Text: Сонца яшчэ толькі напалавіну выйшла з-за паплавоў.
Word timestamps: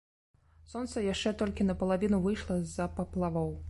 Сонца 0.71 1.03
яшчэ 1.13 1.35
толькі 1.43 1.69
напалавіну 1.71 2.25
выйшла 2.27 2.61
з-за 2.61 2.93
паплавоў. 3.01 3.59